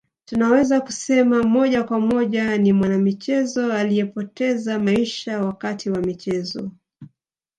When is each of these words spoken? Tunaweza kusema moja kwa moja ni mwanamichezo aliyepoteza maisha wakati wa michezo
Tunaweza 0.25 0.81
kusema 0.81 1.43
moja 1.43 1.83
kwa 1.83 1.99
moja 1.99 2.57
ni 2.57 2.73
mwanamichezo 2.73 3.73
aliyepoteza 3.73 4.79
maisha 4.79 5.41
wakati 5.45 5.89
wa 5.89 5.99
michezo 5.99 6.71